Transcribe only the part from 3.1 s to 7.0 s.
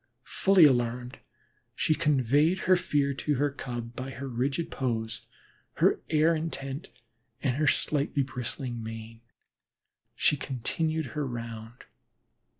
to the Cub, by her rigid pose, her air intent,